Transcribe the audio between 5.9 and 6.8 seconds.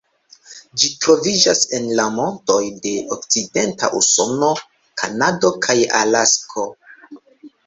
Alasko.